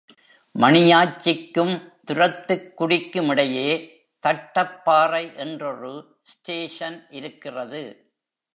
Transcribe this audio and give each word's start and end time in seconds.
மணியாச்சிக்கும், 0.59 1.81
துரத்துக்குடிக்குமிடையே 2.07 3.69
தட்டப் 4.23 4.83
பாறை 4.83 5.35
என்றொரு 5.35 6.17
ஸ்டேஷன் 6.23 7.07
இருக்கிறது. 7.09 8.11